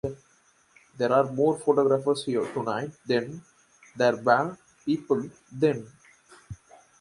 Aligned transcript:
There 0.97 1.11
are 1.11 1.31
more 1.31 1.59
photographers 1.59 2.25
here 2.25 2.51
tonight 2.53 2.89
than 3.05 3.43
there 3.95 4.15
were 4.17 4.57
people 4.83 5.29
then. 5.51 5.85